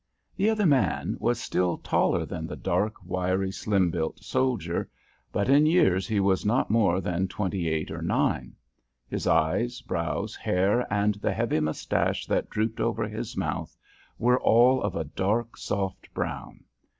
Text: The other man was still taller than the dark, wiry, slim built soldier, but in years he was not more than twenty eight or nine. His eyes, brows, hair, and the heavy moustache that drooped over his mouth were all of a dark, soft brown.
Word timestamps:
The 0.35 0.49
other 0.49 0.65
man 0.65 1.15
was 1.19 1.39
still 1.39 1.77
taller 1.77 2.25
than 2.25 2.47
the 2.47 2.55
dark, 2.55 2.95
wiry, 3.05 3.51
slim 3.51 3.91
built 3.91 4.23
soldier, 4.23 4.89
but 5.31 5.47
in 5.47 5.67
years 5.67 6.07
he 6.07 6.19
was 6.19 6.43
not 6.43 6.71
more 6.71 6.99
than 7.01 7.27
twenty 7.27 7.69
eight 7.69 7.91
or 7.91 8.01
nine. 8.01 8.55
His 9.07 9.27
eyes, 9.27 9.79
brows, 9.81 10.35
hair, 10.35 10.91
and 10.91 11.13
the 11.21 11.33
heavy 11.33 11.59
moustache 11.59 12.25
that 12.25 12.49
drooped 12.49 12.79
over 12.79 13.07
his 13.07 13.37
mouth 13.37 13.75
were 14.17 14.41
all 14.41 14.81
of 14.81 14.95
a 14.95 15.03
dark, 15.03 15.55
soft 15.55 16.11
brown. 16.15 16.61